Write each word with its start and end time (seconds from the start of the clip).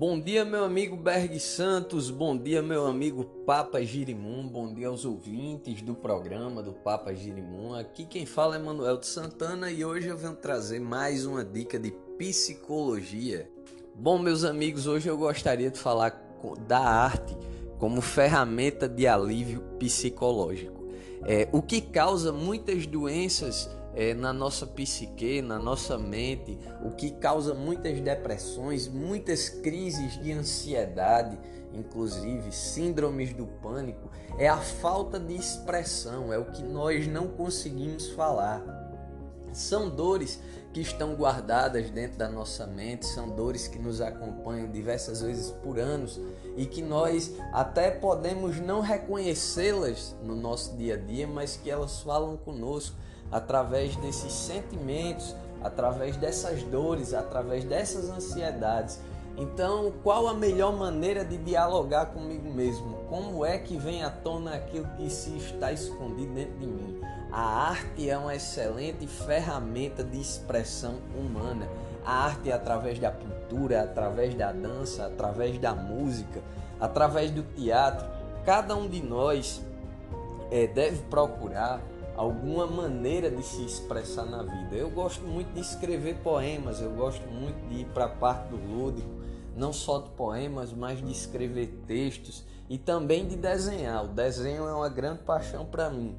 Bom 0.00 0.18
dia, 0.18 0.46
meu 0.46 0.64
amigo 0.64 0.96
Berg 0.96 1.38
Santos, 1.38 2.10
bom 2.10 2.34
dia, 2.34 2.62
meu 2.62 2.86
amigo 2.86 3.22
Papa 3.44 3.84
Girimum, 3.84 4.48
bom 4.48 4.72
dia 4.72 4.88
aos 4.88 5.04
ouvintes 5.04 5.82
do 5.82 5.94
programa 5.94 6.62
do 6.62 6.72
Papa 6.72 7.14
Girimum. 7.14 7.74
Aqui 7.74 8.06
quem 8.06 8.24
fala 8.24 8.56
é 8.56 8.58
Manuel 8.58 8.96
de 8.96 9.06
Santana 9.06 9.70
e 9.70 9.84
hoje 9.84 10.08
eu 10.08 10.16
venho 10.16 10.34
trazer 10.34 10.80
mais 10.80 11.26
uma 11.26 11.44
dica 11.44 11.78
de 11.78 11.90
psicologia. 12.16 13.50
Bom, 13.94 14.18
meus 14.18 14.42
amigos, 14.42 14.86
hoje 14.86 15.06
eu 15.06 15.18
gostaria 15.18 15.70
de 15.70 15.78
falar 15.78 16.18
da 16.66 16.80
arte 16.80 17.36
como 17.78 18.00
ferramenta 18.00 18.88
de 18.88 19.06
alívio 19.06 19.60
psicológico. 19.78 20.88
É, 21.26 21.46
o 21.52 21.60
que 21.60 21.78
causa 21.82 22.32
muitas 22.32 22.86
doenças 22.86 23.68
é, 23.94 24.14
na 24.14 24.32
nossa 24.32 24.66
psique, 24.66 25.42
na 25.42 25.58
nossa 25.58 25.98
mente, 25.98 26.58
o 26.84 26.90
que 26.90 27.10
causa 27.10 27.54
muitas 27.54 28.00
depressões, 28.00 28.88
muitas 28.88 29.48
crises 29.48 30.20
de 30.22 30.32
ansiedade, 30.32 31.38
inclusive 31.72 32.52
síndromes 32.52 33.32
do 33.32 33.46
pânico, 33.46 34.10
é 34.38 34.48
a 34.48 34.58
falta 34.58 35.18
de 35.18 35.34
expressão, 35.34 36.32
é 36.32 36.38
o 36.38 36.46
que 36.46 36.62
nós 36.62 37.06
não 37.06 37.28
conseguimos 37.28 38.08
falar. 38.10 38.62
São 39.52 39.90
dores 39.90 40.40
que 40.72 40.80
estão 40.80 41.14
guardadas 41.16 41.90
dentro 41.90 42.16
da 42.16 42.28
nossa 42.28 42.66
mente, 42.66 43.04
são 43.04 43.28
dores 43.28 43.66
que 43.66 43.78
nos 43.78 44.00
acompanham 44.00 44.70
diversas 44.70 45.20
vezes 45.20 45.50
por 45.50 45.80
anos 45.80 46.20
e 46.56 46.64
que 46.64 46.80
nós 46.80 47.34
até 47.52 47.90
podemos 47.90 48.60
não 48.60 48.80
reconhecê-las 48.80 50.14
no 50.22 50.36
nosso 50.36 50.76
dia 50.76 50.94
a 50.94 50.96
dia, 50.96 51.26
mas 51.26 51.56
que 51.56 51.68
elas 51.68 52.00
falam 52.00 52.36
conosco 52.36 52.94
através 53.30 53.96
desses 53.96 54.32
sentimentos, 54.32 55.34
através 55.62 56.16
dessas 56.16 56.62
dores, 56.62 57.14
através 57.14 57.64
dessas 57.64 58.08
ansiedades. 58.10 59.00
Então, 59.36 59.92
qual 60.02 60.28
a 60.28 60.34
melhor 60.34 60.76
maneira 60.76 61.24
de 61.24 61.38
dialogar 61.38 62.06
comigo 62.06 62.52
mesmo? 62.52 62.94
Como 63.08 63.44
é 63.44 63.58
que 63.58 63.76
vem 63.76 64.02
à 64.02 64.10
tona 64.10 64.54
aquilo 64.54 64.86
que 64.96 65.08
se 65.08 65.36
está 65.36 65.72
escondido 65.72 66.34
dentro 66.34 66.58
de 66.58 66.66
mim? 66.66 67.00
A 67.32 67.68
arte 67.70 68.10
é 68.10 68.18
uma 68.18 68.34
excelente 68.34 69.06
ferramenta 69.06 70.02
de 70.02 70.20
expressão 70.20 70.96
humana. 71.16 71.68
A 72.04 72.24
arte 72.24 72.50
é 72.50 72.52
através 72.52 72.98
da 72.98 73.10
pintura, 73.10 73.82
através 73.82 74.34
da 74.34 74.50
dança, 74.50 75.06
através 75.06 75.58
da 75.58 75.74
música, 75.74 76.42
através 76.80 77.30
do 77.30 77.42
teatro. 77.42 78.06
Cada 78.44 78.74
um 78.74 78.88
de 78.88 79.02
nós 79.02 79.62
é, 80.50 80.66
deve 80.66 81.02
procurar 81.02 81.80
alguma 82.16 82.66
maneira 82.66 83.30
de 83.30 83.42
se 83.42 83.64
expressar 83.64 84.26
na 84.26 84.42
vida. 84.42 84.76
Eu 84.76 84.90
gosto 84.90 85.22
muito 85.22 85.52
de 85.52 85.60
escrever 85.60 86.16
poemas, 86.16 86.80
eu 86.80 86.90
gosto 86.90 87.26
muito 87.28 87.58
de 87.68 87.80
ir 87.80 87.86
para 87.86 88.06
a 88.06 88.08
parte 88.08 88.48
do 88.48 88.56
lúdico, 88.56 89.08
não 89.56 89.72
só 89.72 89.98
de 89.98 90.10
poemas, 90.10 90.72
mas 90.72 91.04
de 91.04 91.10
escrever 91.10 91.68
textos 91.86 92.44
e 92.68 92.78
também 92.78 93.26
de 93.26 93.36
desenhar. 93.36 94.04
O 94.04 94.08
desenho 94.08 94.66
é 94.68 94.72
uma 94.72 94.88
grande 94.88 95.22
paixão 95.22 95.64
para 95.64 95.90
mim. 95.90 96.16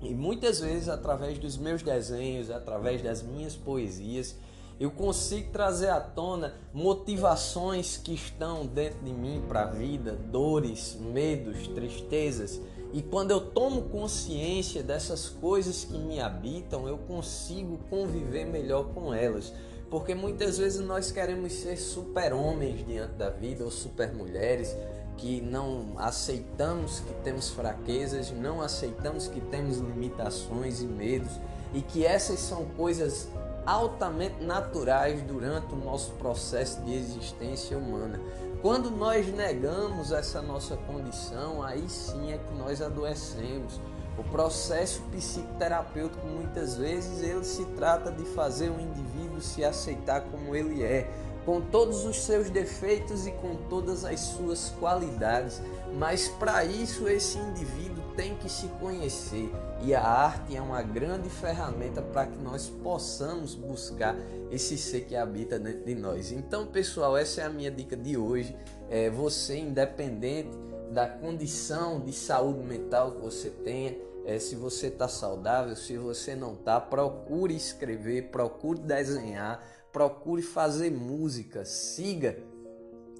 E 0.00 0.14
muitas 0.14 0.60
vezes, 0.60 0.88
através 0.88 1.38
dos 1.38 1.56
meus 1.56 1.82
desenhos, 1.82 2.50
através 2.50 3.02
das 3.02 3.22
minhas 3.22 3.56
poesias, 3.56 4.36
eu 4.78 4.90
consigo 4.90 5.50
trazer 5.50 5.88
à 5.88 6.00
tona 6.00 6.54
motivações 6.72 7.96
que 7.96 8.12
estão 8.12 8.66
dentro 8.66 8.98
de 9.02 9.10
mim 9.10 9.42
para 9.48 9.62
a 9.62 9.66
vida, 9.66 10.12
dores, 10.12 10.96
medos, 11.00 11.66
tristezas 11.68 12.60
e 12.96 13.02
quando 13.02 13.30
eu 13.30 13.40
tomo 13.42 13.90
consciência 13.90 14.82
dessas 14.82 15.28
coisas 15.28 15.84
que 15.84 15.98
me 15.98 16.18
habitam, 16.18 16.88
eu 16.88 16.96
consigo 16.96 17.76
conviver 17.90 18.46
melhor 18.46 18.86
com 18.94 19.12
elas. 19.12 19.52
Porque 19.90 20.14
muitas 20.14 20.56
vezes 20.56 20.80
nós 20.80 21.10
queremos 21.10 21.52
ser 21.52 21.76
super-homens 21.76 22.86
diante 22.86 23.12
da 23.12 23.28
vida 23.28 23.62
ou 23.62 23.70
super-mulheres 23.70 24.74
que 25.18 25.42
não 25.42 25.92
aceitamos 25.98 27.00
que 27.00 27.12
temos 27.22 27.50
fraquezas, 27.50 28.30
não 28.30 28.62
aceitamos 28.62 29.28
que 29.28 29.42
temos 29.42 29.76
limitações 29.76 30.80
e 30.80 30.86
medos 30.86 31.32
e 31.74 31.82
que 31.82 32.02
essas 32.02 32.40
são 32.40 32.64
coisas 32.78 33.28
altamente 33.66 34.42
naturais 34.42 35.20
durante 35.20 35.74
o 35.74 35.76
nosso 35.76 36.12
processo 36.12 36.80
de 36.80 36.94
existência 36.94 37.76
humana. 37.76 38.18
Quando 38.66 38.90
nós 38.90 39.32
negamos 39.32 40.10
essa 40.10 40.42
nossa 40.42 40.76
condição, 40.76 41.62
aí 41.62 41.88
sim 41.88 42.32
é 42.32 42.36
que 42.36 42.52
nós 42.54 42.82
adoecemos. 42.82 43.80
O 44.18 44.24
processo 44.24 45.00
psicoterapêutico 45.12 46.26
muitas 46.26 46.76
vezes 46.76 47.22
ele 47.22 47.44
se 47.44 47.64
trata 47.76 48.10
de 48.10 48.24
fazer 48.24 48.70
o 48.70 48.80
indivíduo 48.80 49.40
se 49.40 49.64
aceitar 49.64 50.22
como 50.22 50.56
ele 50.56 50.82
é, 50.82 51.08
com 51.44 51.60
todos 51.60 52.04
os 52.04 52.20
seus 52.24 52.50
defeitos 52.50 53.24
e 53.24 53.30
com 53.30 53.54
todas 53.70 54.04
as 54.04 54.18
suas 54.18 54.70
qualidades. 54.80 55.62
Mas 55.94 56.26
para 56.26 56.64
isso 56.64 57.08
esse 57.08 57.38
indivíduo 57.38 58.02
tem 58.16 58.34
que 58.34 58.48
se 58.48 58.66
conhecer 58.80 59.48
e 59.82 59.94
a 59.94 60.02
arte 60.02 60.56
é 60.56 60.60
uma 60.60 60.82
grande 60.82 61.28
ferramenta 61.28 62.00
para 62.00 62.26
que 62.26 62.38
nós 62.38 62.68
possamos 62.68 63.54
buscar 63.54 64.16
esse 64.50 64.78
ser 64.78 65.02
que 65.02 65.14
habita 65.14 65.58
dentro 65.58 65.84
de 65.84 65.94
nós. 65.94 66.32
Então, 66.32 66.66
pessoal, 66.66 67.16
essa 67.16 67.42
é 67.42 67.44
a 67.44 67.50
minha 67.50 67.70
dica 67.70 67.96
de 67.96 68.16
hoje. 68.16 68.56
É 68.88 69.10
você 69.10 69.58
independente 69.58 70.50
da 70.90 71.08
condição 71.08 72.00
de 72.00 72.12
saúde 72.12 72.60
mental 72.60 73.12
que 73.12 73.20
você 73.20 73.50
tenha, 73.50 73.96
é, 74.24 74.38
se 74.38 74.56
você 74.56 74.86
está 74.88 75.08
saudável, 75.08 75.76
se 75.76 75.96
você 75.96 76.34
não 76.34 76.54
está, 76.54 76.80
procure 76.80 77.54
escrever, 77.54 78.30
procure 78.30 78.80
desenhar, 78.80 79.62
procure 79.92 80.42
fazer 80.42 80.90
música, 80.90 81.64
siga. 81.64 82.38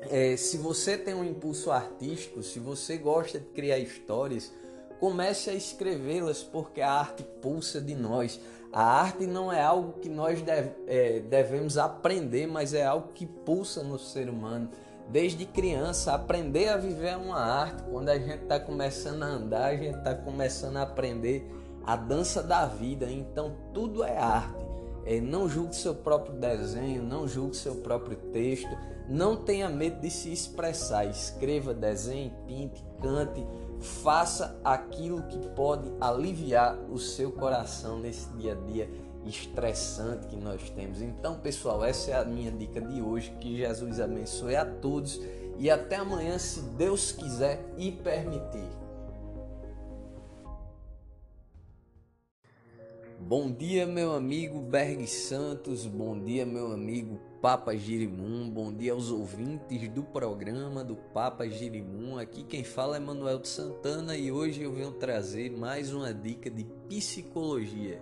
É, 0.01 0.37
se 0.37 0.57
você 0.59 0.97
tem 0.97 1.15
um 1.15 1.25
impulso 1.25 1.71
artístico, 1.71 2.43
se 2.43 2.59
você 2.59 2.97
gosta 2.97 3.39
de 3.39 3.47
criar 3.47 3.79
histórias, 3.79 4.53
comece 5.01 5.51
a 5.51 5.55
escrevê-las, 5.55 6.43
porque 6.43 6.81
a 6.81 6.93
arte 6.93 7.23
pulsa 7.23 7.81
de 7.81 7.95
nós. 7.95 8.41
A 8.73 8.83
arte 8.83 9.27
não 9.27 9.53
é 9.53 9.63
algo 9.63 9.95
que 10.01 10.09
nós 10.09 10.43
é, 10.87 11.21
devemos 11.21 11.79
aprender, 11.79 12.47
mas 12.47 12.75
é 12.75 12.85
algo 12.85 13.09
que 13.15 13.25
pulsa 13.25 13.83
no 13.83 13.99
ser 13.99 14.29
humano. 14.29 14.69
Desde 15.09 15.47
criança, 15.47 16.13
aprender 16.15 16.69
a 16.69 16.77
viver 16.77 17.11
é 17.11 17.17
uma 17.17 17.39
arte. 17.39 17.83
Quando 17.85 18.09
a 18.09 18.19
gente 18.19 18.43
está 18.43 18.59
começando 18.59 19.23
a 19.23 19.27
andar, 19.27 19.67
a 19.67 19.77
gente 19.77 19.97
está 19.97 20.15
começando 20.15 20.77
a 20.79 20.83
aprender 20.83 21.49
a 21.87 21.95
dança 21.95 22.43
da 22.43 22.67
vida. 22.67 23.11
Então, 23.11 23.57
tudo 23.73 24.03
é 24.03 24.19
arte. 24.19 24.67
É, 25.05 25.21
não 25.21 25.49
julgue 25.49 25.77
seu 25.77 25.95
próprio 25.95 26.35
desenho, 26.35 27.03
não 27.03 27.29
julgue 27.29 27.57
seu 27.57 27.77
próprio 27.77 28.17
texto. 28.33 28.77
Não 29.09 29.37
tenha 29.37 29.69
medo 29.69 30.01
de 30.01 30.11
se 30.11 30.33
expressar. 30.33 31.07
Escreva, 31.07 31.73
desenhe, 31.73 32.33
pinte, 32.49 32.85
cante 33.01 33.47
faça 33.81 34.59
aquilo 34.65 35.23
que 35.25 35.39
pode 35.51 35.91
aliviar 36.01 36.79
o 36.91 36.99
seu 36.99 37.31
coração 37.33 37.99
nesse 37.99 38.29
dia 38.31 38.53
a 38.53 38.71
dia 38.71 38.91
estressante 39.27 40.27
que 40.29 40.37
nós 40.37 40.71
temos. 40.71 41.03
Então, 41.03 41.37
pessoal, 41.39 41.85
essa 41.85 42.13
é 42.13 42.15
a 42.15 42.25
minha 42.25 42.51
dica 42.51 42.81
de 42.81 43.03
hoje. 43.03 43.33
Que 43.41 43.57
Jesus 43.57 44.01
abençoe 44.01 44.55
a 44.55 44.65
todos 44.65 45.21
e 45.59 45.71
até 45.71 45.97
amanhã, 45.97 46.39
se 46.39 46.61
Deus 46.61 47.13
quiser 47.13 47.65
e 47.77 47.91
permitir. 47.91 48.86
Bom 53.29 53.51
dia, 53.51 53.85
meu 53.89 54.15
amigo 54.15 54.61
Berg 54.61 55.05
Santos. 55.09 55.85
Bom 55.85 56.17
dia, 56.17 56.47
meu 56.47 56.71
amigo 56.71 57.19
Papa 57.43 57.77
Girimum. 57.77 58.49
Bom 58.49 58.73
dia 58.73 58.93
aos 58.93 59.11
ouvintes 59.11 59.89
do 59.89 60.05
programa 60.05 60.85
do 60.85 60.95
Papa 60.95 61.49
Girimum. 61.49 62.21
Aqui 62.21 62.45
quem 62.45 62.63
fala 62.63 62.99
é 62.99 63.01
Manuel 63.01 63.41
de 63.41 63.49
Santana 63.49 64.17
e 64.17 64.31
hoje 64.31 64.63
eu 64.63 64.73
venho 64.73 64.93
trazer 64.93 65.51
mais 65.51 65.93
uma 65.93 66.15
dica 66.15 66.49
de 66.49 66.63
psicologia. 66.89 68.01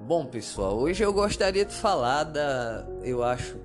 Bom, 0.00 0.24
pessoal, 0.24 0.78
hoje 0.78 1.04
eu 1.04 1.12
gostaria 1.12 1.66
de 1.66 1.74
falar 1.74 2.24
da, 2.24 2.88
eu 3.02 3.22
acho, 3.22 3.58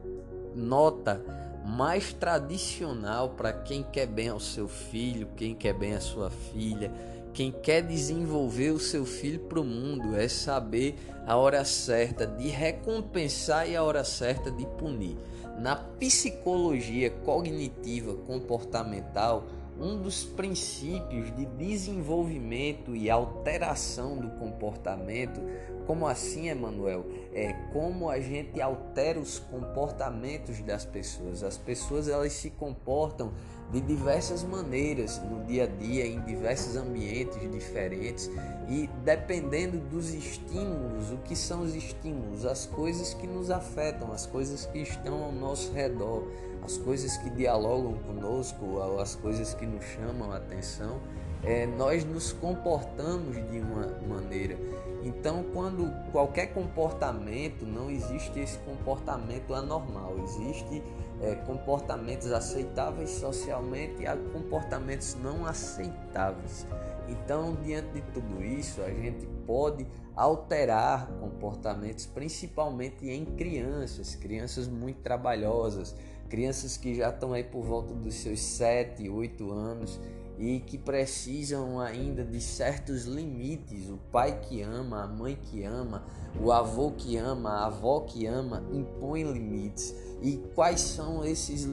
nota 0.54 1.24
mais 1.66 2.12
tradicional 2.12 3.30
para 3.30 3.54
quem 3.54 3.84
quer 3.84 4.08
bem 4.08 4.28
ao 4.28 4.40
seu 4.40 4.68
filho, 4.68 5.30
quem 5.38 5.56
quer 5.56 5.74
bem 5.74 5.94
à 5.94 6.02
sua 6.02 6.30
filha 6.30 6.92
quem 7.34 7.52
quer 7.52 7.82
desenvolver 7.82 8.72
o 8.72 8.80
seu 8.80 9.06
filho 9.06 9.40
para 9.42 9.60
o 9.60 9.64
mundo 9.64 10.16
é 10.16 10.28
saber 10.28 10.96
a 11.26 11.36
hora 11.36 11.64
certa 11.64 12.26
de 12.26 12.48
recompensar 12.48 13.70
e 13.70 13.76
a 13.76 13.84
hora 13.84 14.04
certa 14.04 14.52
de 14.52 14.66
punir. 14.66 15.18
Na 15.60 15.76
psicologia 15.76 17.10
cognitiva 17.10 18.16
comportamental, 18.26 19.46
um 19.80 20.02
dos 20.02 20.26
princípios 20.26 21.34
de 21.36 21.46
desenvolvimento 21.46 22.96
e 22.96 23.10
alteração 23.10 24.18
do 24.18 24.30
comportamento. 24.32 25.40
Como 25.88 26.06
assim, 26.08 26.50
Emanuel? 26.50 27.06
É 27.34 27.54
como 27.72 28.10
a 28.10 28.20
gente 28.20 28.62
altera 28.62 29.20
os 29.20 29.40
comportamentos 29.40 30.60
das 30.62 30.86
pessoas. 30.86 31.44
As 31.44 31.58
pessoas 31.58 32.10
elas 32.10 32.34
se 32.34 32.50
comportam 32.50 33.32
de 33.72 33.80
diversas 33.82 34.44
maneiras 34.44 35.22
no 35.30 35.44
dia 35.46 35.66
a 35.66 35.68
dia, 35.68 36.06
em 36.08 36.20
diversos 36.22 36.76
ambientes 36.76 37.40
diferentes 37.52 38.30
e 38.68 38.90
dependendo 39.04 39.78
dos 39.78 40.14
estímulos, 40.14 41.12
o 41.12 41.18
que 41.18 41.36
são 41.36 41.62
os 41.62 41.76
estímulos, 41.76 42.46
as 42.46 42.66
coisas 42.66 43.14
que 43.14 43.28
nos 43.28 43.52
afetam, 43.52 44.12
as 44.12 44.26
coisas 44.26 44.66
que 44.66 44.80
estão 44.80 45.24
ao 45.24 45.32
nosso 45.32 45.72
redor, 45.72 46.28
as 46.64 46.78
coisas 46.78 47.16
que 47.18 47.30
dialogam 47.30 47.94
conosco, 48.06 48.82
as 49.00 49.16
coisas 49.16 49.54
que 49.54 49.66
nos 49.66 49.86
chamam 49.86 50.32
a 50.32 50.38
atenção, 50.38 51.00
é, 51.44 51.66
nós 51.66 52.04
nos 52.04 52.34
comportamos 52.34 53.36
de 53.50 53.60
uma 53.60 53.88
maneira. 54.08 54.58
Então, 55.04 55.46
quando 55.54 55.90
qualquer 56.12 56.48
comportamento, 56.48 57.66
não 57.66 57.90
existe 57.90 58.40
esse 58.40 58.58
comportamento 58.60 59.54
anormal, 59.54 60.16
existe 60.24 60.84
é, 61.22 61.36
comportamentos 61.36 62.32
aceitáveis 62.32 63.10
socialmente 63.12 64.04
e 64.04 64.32
comportamentos 64.32 65.16
não 65.16 65.46
aceitáveis. 65.46 66.66
Então, 67.08 67.56
diante 67.64 67.90
de 67.90 68.02
tudo 68.14 68.44
isso, 68.44 68.82
a 68.82 68.90
gente 68.90 69.26
pode 69.46 69.86
alterar 70.16 71.08
comportamentos, 71.20 72.06
principalmente 72.06 73.10
em 73.10 73.26
crianças, 73.26 74.16
crianças 74.16 74.68
muito 74.68 75.02
trabalhosas, 75.02 75.96
crianças 76.30 76.78
que 76.78 76.96
já 76.96 77.10
estão 77.10 77.34
aí 77.34 77.44
por 77.44 77.64
volta 77.64 77.94
dos 77.94 78.16
seus 78.16 78.40
7, 78.40 79.10
8 79.10 79.52
anos 79.52 80.00
e 80.40 80.62
que 80.62 80.78
precisam 80.78 81.82
ainda 81.82 82.24
de 82.24 82.40
certos 82.40 83.04
limites. 83.04 83.90
O 83.90 83.98
pai 84.10 84.40
que 84.40 84.62
ama, 84.62 85.04
a 85.04 85.08
mãe 85.08 85.36
que 85.36 85.66
ama, 85.66 86.06
o 86.42 86.50
avô 86.50 86.92
que 86.92 87.18
ama, 87.18 87.50
a 87.50 87.66
avó 87.66 88.00
que 88.00 88.26
ama, 88.26 88.64
impõe 88.72 89.24
limites. 89.24 89.94
E 90.22 90.38
quais 90.56 90.80
são 90.80 91.26
esses, 91.26 91.68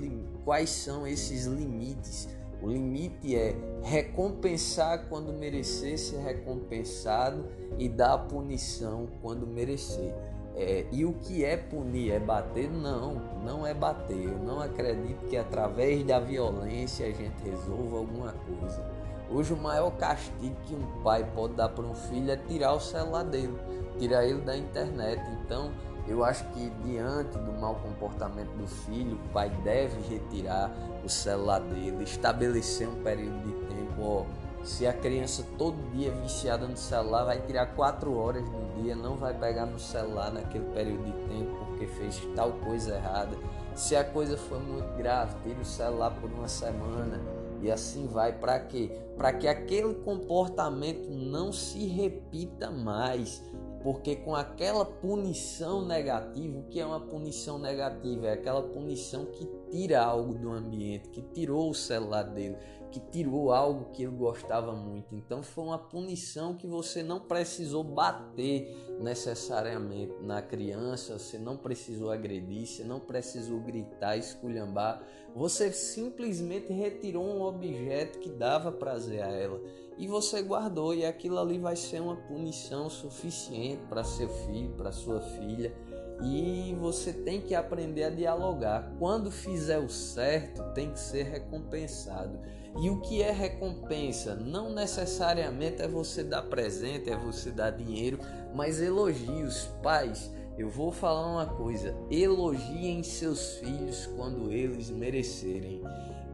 quais 0.44 0.68
são 0.68 1.06
esses 1.06 1.46
limites? 1.46 2.28
O 2.60 2.68
limite 2.68 3.36
é 3.36 3.54
recompensar 3.82 5.06
quando 5.08 5.32
merecer 5.32 5.96
ser 5.98 6.18
recompensado 6.18 7.44
e 7.78 7.88
dar 7.88 8.18
punição 8.18 9.08
quando 9.22 9.46
merecer. 9.46 10.12
É, 10.58 10.86
e 10.90 11.04
o 11.04 11.12
que 11.12 11.44
é 11.44 11.54
punir? 11.54 12.12
É 12.12 12.18
bater? 12.18 12.70
Não, 12.70 13.16
não 13.44 13.66
é 13.66 13.74
bater. 13.74 14.16
Eu 14.16 14.38
não 14.38 14.60
acredito 14.60 15.26
que 15.28 15.36
através 15.36 16.02
da 16.02 16.18
violência 16.18 17.06
a 17.06 17.10
gente 17.10 17.44
resolva 17.44 17.98
alguma 17.98 18.32
coisa. 18.32 18.82
Hoje 19.30 19.52
o 19.52 19.56
maior 19.56 19.90
castigo 19.98 20.56
que 20.66 20.74
um 20.74 21.02
pai 21.02 21.28
pode 21.34 21.54
dar 21.54 21.68
para 21.68 21.84
um 21.84 21.94
filho 21.94 22.30
é 22.30 22.36
tirar 22.36 22.72
o 22.72 22.80
celular 22.80 23.24
dele, 23.24 23.54
tirar 23.98 24.24
ele 24.24 24.40
da 24.40 24.56
internet. 24.56 25.20
Então 25.44 25.72
eu 26.08 26.24
acho 26.24 26.44
que 26.52 26.70
diante 26.84 27.36
do 27.36 27.52
mau 27.60 27.74
comportamento 27.74 28.50
do 28.56 28.66
filho, 28.66 29.16
o 29.16 29.28
pai 29.34 29.50
deve 29.62 30.00
retirar 30.08 30.72
o 31.04 31.08
celular 31.08 31.60
dele, 31.60 32.02
estabelecer 32.02 32.88
um 32.88 33.02
período 33.02 33.42
de 33.42 33.52
tempo. 33.66 34.00
Ó, 34.00 34.24
se 34.66 34.84
a 34.84 34.92
criança 34.92 35.46
todo 35.56 35.76
dia 35.92 36.10
viciada 36.10 36.66
no 36.66 36.76
celular 36.76 37.24
vai 37.24 37.40
tirar 37.40 37.66
quatro 37.76 38.18
horas 38.18 38.42
do 38.42 38.82
dia, 38.82 38.96
não 38.96 39.16
vai 39.16 39.32
pegar 39.32 39.64
no 39.64 39.78
celular 39.78 40.32
naquele 40.32 40.64
período 40.70 41.04
de 41.04 41.12
tempo 41.28 41.64
porque 41.66 41.86
fez 41.86 42.20
tal 42.34 42.52
coisa 42.52 42.96
errada. 42.96 43.38
Se 43.76 43.94
a 43.94 44.02
coisa 44.02 44.36
for 44.36 44.58
muito 44.58 44.92
grave, 44.96 45.36
tire 45.44 45.60
o 45.60 45.64
celular 45.64 46.10
por 46.20 46.28
uma 46.32 46.48
semana 46.48 47.20
e 47.62 47.70
assim 47.70 48.08
vai. 48.08 48.32
Para 48.32 48.58
quê? 48.58 48.90
Para 49.16 49.32
que 49.32 49.46
aquele 49.46 49.94
comportamento 49.94 51.08
não 51.10 51.52
se 51.52 51.86
repita 51.86 52.68
mais 52.68 53.40
porque 53.86 54.16
com 54.16 54.34
aquela 54.34 54.84
punição 54.84 55.86
negativa, 55.86 56.58
o 56.58 56.64
que 56.64 56.80
é 56.80 56.84
uma 56.84 56.98
punição 56.98 57.56
negativa? 57.56 58.26
É 58.26 58.32
aquela 58.32 58.60
punição 58.60 59.26
que 59.26 59.46
tira 59.70 60.02
algo 60.02 60.34
do 60.34 60.50
ambiente, 60.50 61.08
que 61.08 61.22
tirou 61.22 61.70
o 61.70 61.74
celular 61.74 62.22
dele, 62.22 62.56
que 62.90 63.00
tirou 63.00 63.52
algo 63.52 63.90
que 63.92 64.02
ele 64.04 64.16
gostava 64.16 64.72
muito. 64.72 65.14
Então 65.14 65.42
foi 65.42 65.64
uma 65.64 65.78
punição 65.78 66.54
que 66.54 66.66
você 66.66 67.02
não 67.02 67.20
precisou 67.20 67.84
bater 67.84 68.74
necessariamente 69.00 70.14
na 70.22 70.40
criança, 70.40 71.18
você 71.18 71.38
não 71.38 71.56
precisou 71.56 72.10
agredir, 72.10 72.66
você 72.66 72.84
não 72.84 73.00
precisou 73.00 73.60
gritar, 73.60 74.16
esculhambar, 74.16 75.02
você 75.34 75.70
simplesmente 75.72 76.72
retirou 76.72 77.24
um 77.24 77.42
objeto 77.42 78.18
que 78.18 78.30
dava 78.30 78.72
prazer 78.72 79.22
a 79.22 79.30
ela 79.30 79.60
e 79.98 80.06
você 80.06 80.42
guardou 80.42 80.94
e 80.94 81.04
aquilo 81.04 81.38
ali 81.38 81.58
vai 81.58 81.74
ser 81.76 82.00
uma 82.00 82.16
punição 82.16 82.88
suficiente 82.90 83.82
para 83.88 84.04
seu 84.04 84.28
filho, 84.28 84.70
para 84.76 84.92
sua 84.92 85.20
filha. 85.20 85.74
E 86.22 86.74
você 86.80 87.12
tem 87.12 87.40
que 87.40 87.54
aprender 87.54 88.04
a 88.04 88.10
dialogar. 88.10 88.92
Quando 88.98 89.30
fizer 89.30 89.78
o 89.78 89.88
certo, 89.88 90.62
tem 90.72 90.90
que 90.90 90.98
ser 90.98 91.24
recompensado. 91.24 92.38
E 92.80 92.90
o 92.90 93.00
que 93.00 93.22
é 93.22 93.30
recompensa? 93.30 94.34
Não 94.34 94.72
necessariamente 94.72 95.82
é 95.82 95.88
você 95.88 96.22
dar 96.22 96.42
presente, 96.42 97.10
é 97.10 97.16
você 97.16 97.50
dar 97.50 97.70
dinheiro, 97.70 98.18
mas 98.54 98.80
elogios. 98.80 99.68
Pais, 99.82 100.30
eu 100.58 100.68
vou 100.68 100.90
falar 100.90 101.26
uma 101.26 101.46
coisa: 101.46 101.94
elogiem 102.10 103.02
seus 103.02 103.56
filhos 103.58 104.06
quando 104.16 104.50
eles 104.50 104.90
merecerem. 104.90 105.82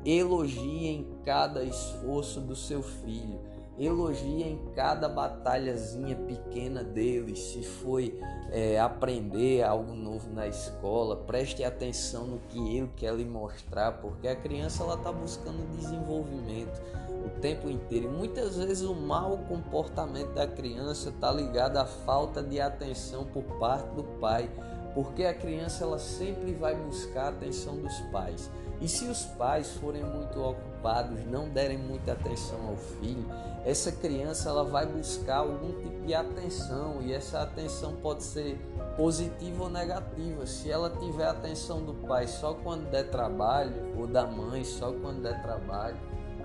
Elogiem 0.04 1.06
cada 1.24 1.62
esforço 1.62 2.40
do 2.40 2.56
seu 2.56 2.82
filho 2.82 3.51
elogie 3.78 4.42
em 4.42 4.58
cada 4.74 5.08
batalhazinha 5.08 6.16
pequena 6.16 6.84
dele, 6.84 7.34
se 7.34 7.62
foi 7.62 8.18
é, 8.50 8.78
aprender 8.78 9.62
algo 9.62 9.94
novo 9.94 10.30
na 10.32 10.46
escola, 10.46 11.16
preste 11.16 11.64
atenção 11.64 12.26
no 12.26 12.38
que 12.48 12.76
ele 12.76 12.90
quer 12.96 13.14
lhe 13.14 13.24
mostrar, 13.24 13.92
porque 13.92 14.28
a 14.28 14.36
criança 14.36 14.82
ela 14.82 14.94
está 14.94 15.10
buscando 15.10 15.66
desenvolvimento 15.76 16.80
o 17.24 17.40
tempo 17.40 17.68
inteiro. 17.68 18.06
E 18.06 18.08
muitas 18.08 18.56
vezes 18.56 18.82
o 18.82 18.94
mau 18.94 19.38
comportamento 19.48 20.32
da 20.34 20.46
criança 20.46 21.10
está 21.10 21.32
ligado 21.32 21.76
à 21.76 21.86
falta 21.86 22.42
de 22.42 22.60
atenção 22.60 23.24
por 23.24 23.42
parte 23.58 23.94
do 23.94 24.04
pai, 24.04 24.50
porque 24.94 25.24
a 25.24 25.34
criança 25.34 25.84
ela 25.84 25.98
sempre 25.98 26.52
vai 26.52 26.74
buscar 26.74 27.24
a 27.24 27.28
atenção 27.28 27.76
dos 27.76 27.98
pais. 28.12 28.50
E 28.80 28.88
se 28.88 29.04
os 29.04 29.24
pais 29.24 29.70
forem 29.76 30.02
muito 30.02 30.42
ocupados, 30.42 31.24
não 31.26 31.48
derem 31.48 31.78
muita 31.78 32.12
atenção 32.12 32.66
ao 32.66 32.76
filho, 32.76 33.24
essa 33.64 33.92
criança 33.92 34.48
ela 34.48 34.64
vai 34.64 34.84
buscar 34.84 35.36
algum 35.36 35.72
tipo 35.80 36.04
de 36.04 36.12
atenção 36.12 37.00
e 37.00 37.12
essa 37.12 37.42
atenção 37.42 37.94
pode 38.02 38.24
ser 38.24 38.58
positiva 38.96 39.62
ou 39.62 39.70
negativa. 39.70 40.44
Se 40.46 40.68
ela 40.68 40.90
tiver 40.90 41.26
a 41.26 41.30
atenção 41.30 41.84
do 41.84 41.94
pai 41.94 42.26
só 42.26 42.54
quando 42.54 42.90
der 42.90 43.08
trabalho 43.08 43.72
ou 43.96 44.06
da 44.06 44.26
mãe 44.26 44.64
só 44.64 44.92
quando 44.92 45.22
der 45.22 45.40
trabalho, 45.42 45.96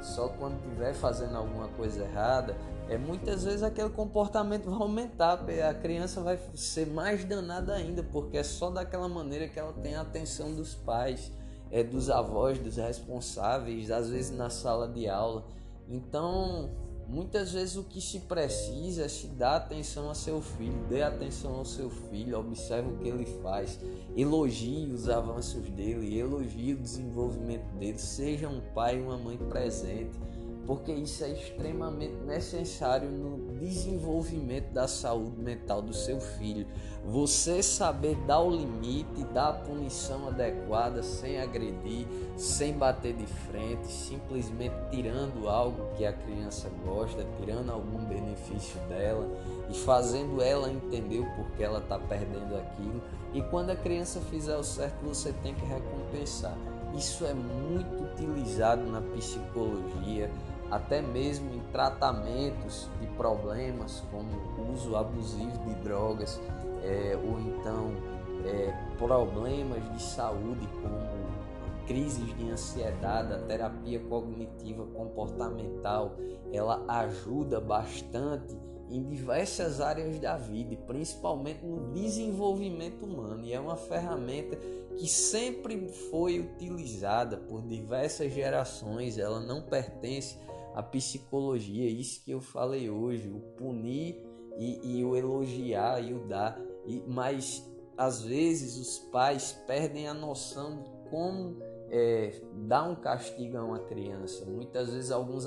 só 0.02 0.30
quando 0.30 0.58
estiver 0.64 0.94
fazendo 0.94 1.36
alguma 1.36 1.68
coisa 1.70 2.04
errada, 2.04 2.56
é 2.90 2.98
muitas 2.98 3.44
vezes 3.44 3.64
aquele 3.64 3.90
comportamento 3.90 4.70
vai 4.70 4.80
aumentar, 4.80 5.34
a 5.70 5.74
criança 5.74 6.22
vai 6.22 6.40
ser 6.56 6.88
mais 6.88 7.26
danada 7.26 7.74
ainda, 7.74 8.02
porque 8.04 8.38
é 8.38 8.44
só 8.44 8.70
daquela 8.70 9.10
maneira 9.10 9.48
que 9.48 9.60
ela 9.60 9.74
tem 9.74 9.96
a 9.96 10.02
atenção 10.02 10.54
dos 10.54 10.74
pais, 10.74 11.32
é 11.70 11.84
dos 11.84 12.10
avós, 12.10 12.58
dos 12.58 12.78
responsáveis, 12.78 13.92
às 13.92 14.10
vezes 14.10 14.32
na 14.36 14.50
sala 14.50 14.88
de 14.88 15.08
aula. 15.10 15.46
Então, 15.90 16.70
Muitas 17.08 17.54
vezes 17.54 17.78
o 17.78 17.86
que 17.86 18.02
se 18.02 18.20
precisa 18.20 19.06
é 19.06 19.08
se 19.08 19.28
dar 19.28 19.56
atenção 19.56 20.10
a 20.10 20.16
seu 20.16 20.42
filho, 20.42 20.86
dê 20.90 21.02
atenção 21.02 21.56
ao 21.56 21.64
seu 21.64 21.90
filho, 21.90 22.38
observe 22.38 22.90
o 22.90 22.98
que 22.98 23.08
ele 23.08 23.26
faz, 23.42 23.80
elogie 24.16 24.92
os 24.92 25.08
avanços 25.08 25.70
dele, 25.70 26.18
elogie 26.20 26.74
o 26.74 26.78
desenvolvimento 26.78 27.66
dele, 27.76 27.98
seja 27.98 28.50
um 28.50 28.60
pai 28.74 28.98
e 28.98 29.02
uma 29.02 29.18
mãe 29.18 29.38
presente 29.38 30.20
porque 30.68 30.92
isso 30.92 31.24
é 31.24 31.30
extremamente 31.30 32.16
necessário 32.26 33.10
no 33.10 33.58
desenvolvimento 33.58 34.70
da 34.74 34.86
saúde 34.86 35.40
mental 35.40 35.82
do 35.82 35.94
seu 35.94 36.20
filho. 36.20 36.68
Você 37.06 37.64
saber 37.64 38.16
dar 38.28 38.42
o 38.42 38.52
limite, 38.52 39.24
dar 39.34 39.48
a 39.48 39.54
punição 39.54 40.28
adequada, 40.28 41.02
sem 41.02 41.40
agredir, 41.40 42.06
sem 42.36 42.74
bater 42.74 43.14
de 43.14 43.26
frente, 43.26 43.88
simplesmente 43.88 44.76
tirando 44.92 45.48
algo 45.48 45.88
que 45.96 46.06
a 46.06 46.12
criança 46.12 46.70
gosta, 46.86 47.26
tirando 47.40 47.72
algum 47.72 48.04
benefício 48.04 48.78
dela 48.90 49.26
e 49.70 49.74
fazendo 49.74 50.42
ela 50.42 50.70
entender 50.70 51.20
o 51.20 51.36
porquê 51.38 51.64
ela 51.64 51.80
está 51.80 51.98
perdendo 51.98 52.58
aquilo. 52.58 53.02
E 53.34 53.42
quando 53.44 53.70
a 53.70 53.76
criança 53.76 54.20
fizer 54.20 54.58
o 54.58 54.64
certo, 54.64 55.02
você 55.02 55.32
tem 55.32 55.54
que 55.54 55.66
recompensar. 55.66 56.58
Isso 56.94 57.26
é 57.26 57.34
muito 57.34 58.04
utilizado 58.04 58.84
na 58.90 59.02
psicologia 59.02 60.30
até 60.70 61.02
mesmo 61.02 61.54
em 61.54 61.60
tratamentos 61.72 62.90
de 63.00 63.08
problemas 63.08 64.04
como 64.12 64.30
uso 64.72 64.96
abusivo 64.96 65.58
de 65.66 65.76
drogas 65.76 66.42
é, 66.84 67.18
ou 67.18 67.40
então 67.40 67.92
é, 68.46 68.74
problemas 68.98 69.84
de 69.94 70.02
saúde 70.02 70.68
como 70.82 71.28
crises 71.88 72.36
de 72.38 72.50
ansiedade, 72.50 73.34
a 73.34 73.40
terapia 73.40 74.00
cognitiva 74.02 74.86
comportamental, 74.88 76.18
ela 76.52 76.84
ajuda 76.88 77.62
bastante 77.62 78.56
em 78.90 79.04
diversas 79.04 79.82
áreas 79.82 80.20
da 80.20 80.38
vida, 80.38 80.76
principalmente 80.86 81.66
no 81.66 81.92
desenvolvimento 81.92 83.06
humano, 83.06 83.44
e 83.44 83.54
é 83.54 83.60
uma 83.60 83.76
ferramenta 83.76 84.58
que 84.98 85.08
sempre 85.08 85.88
foi 86.10 86.40
utilizada 86.40 87.38
por 87.38 87.62
diversas 87.62 88.34
gerações, 88.34 89.18
ela 89.18 89.40
não 89.40 89.62
pertence 89.62 90.38
à 90.74 90.84
psicologia, 90.84 91.90
isso 91.90 92.24
que 92.24 92.32
eu 92.32 92.42
falei 92.42 92.90
hoje, 92.90 93.30
o 93.30 93.40
punir 93.58 94.22
e, 94.58 95.00
e 95.00 95.06
o 95.06 95.16
elogiar 95.16 96.02
e 96.02 96.14
o 96.14 96.20
dar, 96.28 96.60
e, 96.86 97.04
mas 97.08 97.66
às 97.98 98.22
vezes 98.22 98.78
os 98.78 99.00
pais 99.10 99.54
perdem 99.66 100.08
a 100.08 100.14
noção 100.14 100.82
de 100.82 101.10
como 101.10 101.58
é, 101.90 102.42
dar 102.68 102.84
um 102.84 102.96
castigo 102.96 103.58
a 103.58 103.64
uma 103.64 103.80
criança. 103.80 104.46
Muitas 104.46 104.94
vezes 104.94 105.12
alguns, 105.12 105.46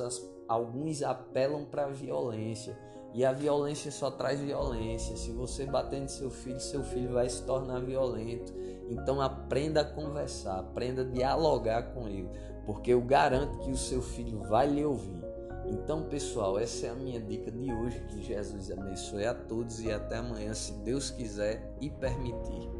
alguns 0.48 1.02
apelam 1.02 1.64
para 1.64 1.84
a 1.84 1.90
violência 1.90 2.76
e 3.12 3.24
a 3.24 3.32
violência 3.32 3.90
só 3.90 4.10
traz 4.10 4.40
violência. 4.40 5.16
Se 5.16 5.30
você 5.32 5.66
bater 5.66 6.00
no 6.00 6.08
seu 6.08 6.30
filho, 6.30 6.60
seu 6.60 6.82
filho 6.82 7.12
vai 7.12 7.28
se 7.28 7.44
tornar 7.44 7.80
violento. 7.80 8.52
Então 8.90 9.20
aprenda 9.20 9.80
a 9.80 9.84
conversar, 9.84 10.58
aprenda 10.58 11.02
a 11.02 11.04
dialogar 11.04 11.94
com 11.94 12.08
ele, 12.08 12.28
porque 12.66 12.92
eu 12.92 13.00
garanto 13.00 13.58
que 13.60 13.70
o 13.70 13.76
seu 13.76 14.02
filho 14.02 14.40
vai 14.40 14.66
lhe 14.66 14.84
ouvir. 14.84 15.20
Então, 15.66 16.02
pessoal, 16.02 16.58
essa 16.58 16.86
é 16.86 16.90
a 16.90 16.94
minha 16.94 17.20
dica 17.20 17.50
de 17.50 17.72
hoje. 17.72 18.00
Que 18.08 18.22
Jesus 18.22 18.70
abençoe 18.70 19.24
a 19.24 19.34
todos 19.34 19.80
e 19.80 19.92
até 19.92 20.16
amanhã, 20.16 20.52
se 20.52 20.72
Deus 20.80 21.10
quiser 21.10 21.76
e 21.80 21.88
permitir. 21.88 22.79